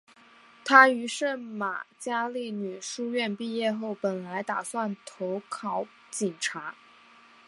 [0.65, 6.73] 她于圣玛加利女书院毕业后本来打算投考警察。